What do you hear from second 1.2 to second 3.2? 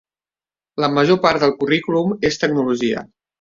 part del currículum és tecnologia.